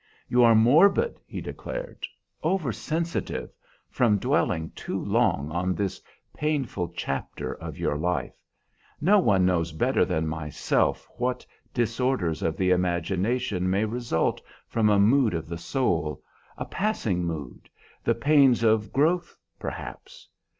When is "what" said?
11.19-11.45